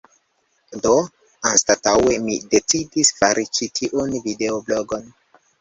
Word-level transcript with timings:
Do, 0.85 0.93
anstataŭe 1.49 2.17
mi 2.29 2.39
decidis 2.55 3.13
fari 3.21 3.47
ĉi 3.59 3.71
tiun 3.81 4.17
videoblogon 4.27 5.07